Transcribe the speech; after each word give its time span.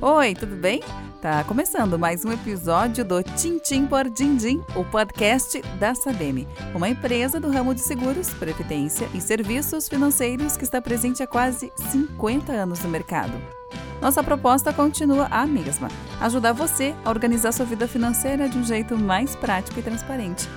Oi, 0.00 0.32
tudo 0.32 0.54
bem? 0.54 0.80
Tá 1.20 1.42
começando 1.42 1.98
mais 1.98 2.24
um 2.24 2.30
episódio 2.30 3.04
do 3.04 3.20
Tintim 3.20 3.84
por 3.84 4.08
Dindim, 4.08 4.62
o 4.76 4.84
podcast 4.84 5.60
da 5.80 5.92
Sabem, 5.92 6.46
uma 6.72 6.88
empresa 6.88 7.40
do 7.40 7.50
ramo 7.50 7.74
de 7.74 7.80
seguros, 7.80 8.32
previdência 8.34 9.08
e 9.12 9.20
serviços 9.20 9.88
financeiros 9.88 10.56
que 10.56 10.62
está 10.62 10.80
presente 10.80 11.20
há 11.20 11.26
quase 11.26 11.72
50 11.90 12.52
anos 12.52 12.80
no 12.80 12.88
mercado. 12.88 13.32
Nossa 14.00 14.22
proposta 14.22 14.72
continua 14.72 15.26
a 15.32 15.44
mesma: 15.44 15.88
ajudar 16.20 16.52
você 16.52 16.94
a 17.04 17.10
organizar 17.10 17.50
sua 17.50 17.66
vida 17.66 17.88
financeira 17.88 18.48
de 18.48 18.56
um 18.56 18.62
jeito 18.62 18.96
mais 18.96 19.34
prático 19.34 19.80
e 19.80 19.82
transparente. 19.82 20.48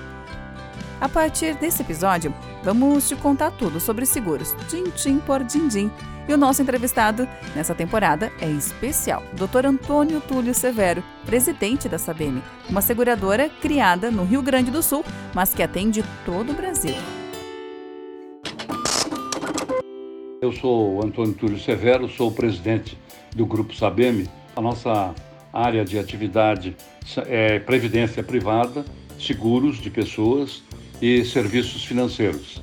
A 1.02 1.10
partir 1.10 1.56
desse 1.56 1.82
episódio, 1.82 2.32
vamos 2.64 3.10
te 3.10 3.16
contar 3.16 3.50
tudo 3.50 3.80
sobre 3.80 4.06
seguros, 4.06 4.56
Tintim 4.70 5.18
por 5.18 5.44
Dindim 5.44 5.90
e 6.30 6.32
o 6.32 6.38
nosso 6.38 6.62
entrevistado 6.62 7.28
nessa 7.56 7.74
temporada 7.74 8.32
é 8.40 8.48
especial, 8.48 9.24
Dr. 9.34 9.66
Antônio 9.66 10.22
Túlio 10.22 10.54
Severo, 10.54 11.04
presidente 11.26 11.90
da 11.90 11.98
Sabem, 11.98 12.40
uma 12.70 12.82
seguradora 12.82 13.50
criada 13.50 14.12
no 14.12 14.24
Rio 14.24 14.44
Grande 14.44 14.70
do 14.70 14.84
Sul, 14.84 15.04
mas 15.34 15.56
que 15.56 15.64
atende 15.64 16.04
todo 16.24 16.52
o 16.52 16.56
Brasil. 16.56 16.94
Eu 20.40 20.52
sou 20.52 21.04
Antônio 21.04 21.34
Túlio 21.34 21.60
Severo, 21.60 22.08
sou 22.08 22.30
o 22.30 22.32
presidente 22.32 22.96
do 23.36 23.48
Grupo 23.48 23.74
Sabem. 23.74 24.28
A 24.56 24.62
nossa 24.62 25.16
área 25.52 25.84
de 25.84 25.98
atividade 25.98 26.78
é 27.26 27.58
previdência 27.58 28.22
privada, 28.22 28.86
seguros 29.18 29.78
de 29.78 29.90
pessoas 29.90 30.62
e 31.02 31.26
serviços 31.26 31.84
financeiros. 31.84 32.62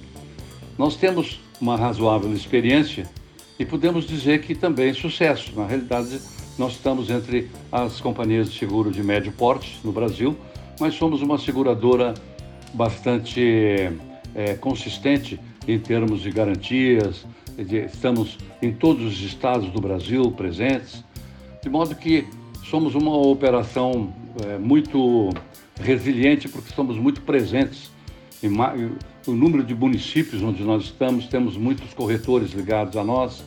Nós 0.79 0.97
temos 0.97 1.41
uma 1.61 1.77
razoável 1.77 2.33
experiência 2.33 3.09
e 3.59 3.65
podemos 3.65 4.07
dizer 4.07 4.41
que 4.41 4.55
também 4.55 4.95
sucesso. 4.95 5.53
Na 5.57 5.67
realidade, 5.67 6.21
nós 6.57 6.73
estamos 6.73 7.11
entre 7.11 7.51
as 7.73 8.01
companhias 8.01 8.51
de 8.51 8.59
seguro 8.59 8.91
de 8.91 9.03
médio 9.03 9.33
porte 9.33 9.81
no 9.83 9.91
Brasil, 9.91 10.37
mas 10.79 10.95
somos 10.95 11.21
uma 11.21 11.39
seguradora 11.39 12.15
bastante 12.75 13.91
é, 14.35 14.55
consistente 14.55 15.41
em 15.67 15.79
termos 15.79 16.21
de 16.23 16.31
garantias, 16.31 17.27
estamos 17.59 18.39
em 18.63 18.73
todos 18.73 19.05
os 19.05 19.21
estados 19.21 19.71
do 19.71 19.81
Brasil 19.81 20.31
presentes, 20.31 21.05
de 21.63 21.69
modo 21.69 21.95
que 21.95 22.27
somos 22.65 22.95
uma 22.95 23.17
operação 23.17 24.13
é, 24.47 24.59
muito 24.59 25.31
resiliente 25.81 26.49
porque 26.49 26.69
estamos 26.69 26.97
muito 26.97 27.21
presentes 27.23 27.91
o 29.27 29.33
número 29.33 29.65
de 29.65 29.75
municípios 29.75 30.43
onde 30.43 30.63
nós 30.63 30.85
estamos, 30.85 31.27
temos 31.27 31.57
muitos 31.57 31.93
corretores 31.95 32.53
ligados 32.53 32.97
a 32.97 33.05
nós. 33.05 33.43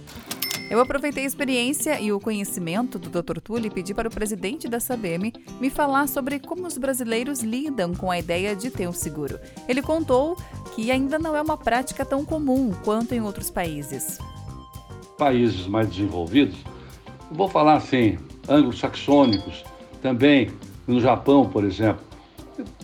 Eu 0.69 0.79
aproveitei 0.79 1.25
a 1.25 1.27
experiência 1.27 1.99
e 1.99 2.13
o 2.13 2.19
conhecimento 2.19 2.97
do 2.97 3.09
Dr. 3.09 3.41
Tulli 3.41 3.67
e 3.67 3.69
pedi 3.69 3.93
para 3.93 4.07
o 4.07 4.11
presidente 4.11 4.69
da 4.69 4.79
Sabem 4.79 5.33
me 5.59 5.69
falar 5.69 6.07
sobre 6.07 6.39
como 6.39 6.65
os 6.65 6.77
brasileiros 6.77 7.41
lidam 7.41 7.93
com 7.93 8.09
a 8.09 8.17
ideia 8.17 8.55
de 8.55 8.71
ter 8.71 8.87
um 8.87 8.93
seguro. 8.93 9.37
Ele 9.67 9.81
contou 9.81 10.37
que 10.73 10.89
ainda 10.89 11.19
não 11.19 11.35
é 11.35 11.41
uma 11.41 11.57
prática 11.57 12.05
tão 12.05 12.23
comum 12.23 12.71
quanto 12.85 13.13
em 13.13 13.21
outros 13.21 13.49
países. 13.49 14.17
Países 15.17 15.67
mais 15.67 15.89
desenvolvidos, 15.89 16.55
vou 17.29 17.49
falar 17.49 17.75
assim, 17.75 18.17
anglo-saxônicos, 18.47 19.65
também 20.01 20.51
no 20.87 21.01
Japão, 21.01 21.49
por 21.49 21.65
exemplo, 21.65 22.05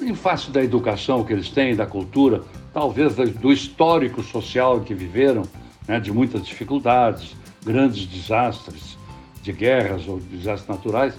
em 0.02 0.16
face 0.16 0.50
da 0.52 0.64
educação 0.64 1.24
que 1.24 1.34
eles 1.34 1.50
têm, 1.50 1.76
da 1.76 1.86
cultura, 1.86 2.44
talvez 2.74 3.16
do 3.16 3.52
histórico 3.52 4.22
social 4.24 4.82
que 4.82 4.94
viveram, 4.94 5.44
né, 5.88 6.00
de 6.00 6.12
muitas 6.12 6.46
dificuldades, 6.46 7.36
grandes 7.66 8.06
desastres, 8.06 8.98
de 9.42 9.52
guerras 9.52 10.08
ou 10.08 10.20
desastres 10.20 10.68
naturais, 10.68 11.14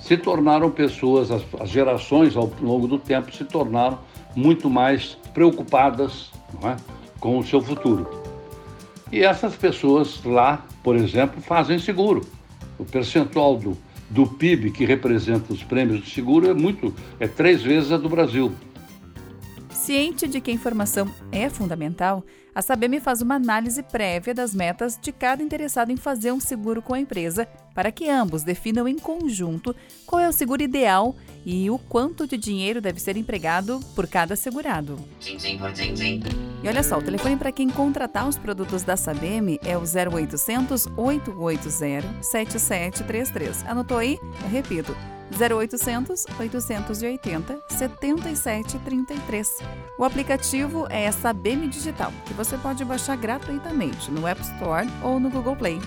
se 0.00 0.16
tornaram 0.16 0.70
pessoas, 0.70 1.30
as, 1.30 1.42
as 1.60 1.70
gerações 1.70 2.36
ao 2.36 2.50
longo 2.60 2.88
do 2.88 2.98
tempo 2.98 3.34
se 3.34 3.44
tornaram 3.44 3.98
muito 4.34 4.68
mais 4.68 5.16
preocupadas 5.32 6.30
é, 6.64 6.76
com 7.20 7.38
o 7.38 7.44
seu 7.44 7.60
futuro. 7.60 8.22
E 9.10 9.22
essas 9.22 9.54
pessoas 9.54 10.22
lá, 10.24 10.64
por 10.82 10.96
exemplo, 10.96 11.40
fazem 11.40 11.78
seguro. 11.78 12.26
O 12.78 12.84
percentual 12.84 13.56
do, 13.56 13.76
do 14.12 14.26
PIB 14.26 14.70
que 14.70 14.84
representa 14.84 15.52
os 15.52 15.62
prêmios 15.64 16.04
de 16.04 16.10
seguro 16.10 16.48
é 16.48 16.52
muito, 16.52 16.94
é 17.18 17.26
três 17.26 17.62
vezes 17.62 17.90
a 17.90 17.96
do 17.96 18.10
Brasil. 18.10 18.52
Ciente 19.70 20.28
de 20.28 20.40
que 20.40 20.50
a 20.50 20.54
informação 20.54 21.10
é 21.32 21.48
fundamental, 21.48 22.22
a 22.54 22.60
Sabem 22.60 23.00
faz 23.00 23.22
uma 23.22 23.36
análise 23.36 23.82
prévia 23.82 24.34
das 24.34 24.54
metas 24.54 24.98
de 25.00 25.10
cada 25.10 25.42
interessado 25.42 25.90
em 25.90 25.96
fazer 25.96 26.32
um 26.32 26.40
seguro 26.40 26.82
com 26.82 26.92
a 26.92 27.00
empresa, 27.00 27.46
para 27.74 27.90
que 27.90 28.10
ambos 28.10 28.42
definam 28.42 28.86
em 28.86 28.98
conjunto 28.98 29.74
qual 30.06 30.20
é 30.20 30.28
o 30.28 30.32
seguro 30.32 30.62
ideal 30.62 31.16
e 31.46 31.70
o 31.70 31.78
quanto 31.78 32.26
de 32.26 32.36
dinheiro 32.36 32.80
deve 32.80 33.00
ser 33.00 33.16
empregado 33.16 33.80
por 33.94 34.06
cada 34.06 34.36
segurado. 34.36 34.98
E 36.62 36.68
olha 36.68 36.82
só, 36.82 36.98
o 36.98 37.02
telefone 37.02 37.36
para 37.36 37.50
quem 37.50 37.70
contratar 37.70 38.28
os 38.28 38.36
produtos 38.36 38.82
da 38.82 38.96
Sabem 38.96 39.58
é 39.64 39.76
o 39.76 39.80
0800 39.80 40.86
880 40.96 42.22
7733. 42.22 43.64
Anotou 43.66 43.96
aí? 43.96 44.18
Eu 44.42 44.48
repito. 44.50 44.94
0800 45.32 46.26
880 46.38 47.58
7733. 47.68 49.58
O 49.98 50.04
aplicativo 50.04 50.86
é 50.90 51.04
essa 51.04 51.32
BM 51.32 51.68
Digital, 51.68 52.12
que 52.26 52.34
você 52.44 52.58
pode 52.58 52.84
baixar 52.84 53.16
gratuitamente 53.16 54.10
no 54.10 54.26
App 54.26 54.40
Store 54.40 54.88
ou 55.02 55.20
no 55.20 55.30
Google 55.30 55.54
Play. 55.54 55.80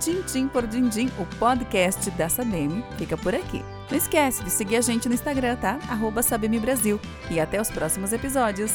Tintim 0.00 0.48
por 0.48 0.66
Dindim, 0.66 1.10
o 1.18 1.26
podcast 1.38 2.10
da 2.12 2.28
Sabem, 2.28 2.82
fica 2.96 3.16
por 3.16 3.34
aqui. 3.34 3.62
Não 3.90 3.96
esquece 3.96 4.42
de 4.42 4.50
seguir 4.50 4.76
a 4.76 4.80
gente 4.80 5.08
no 5.08 5.14
Instagram, 5.14 5.56
tá? 5.56 5.78
Arroba 5.88 6.22
Sabem 6.22 6.58
Brasil. 6.58 7.00
E 7.30 7.38
até 7.38 7.60
os 7.60 7.70
próximos 7.70 8.12
episódios. 8.12 8.72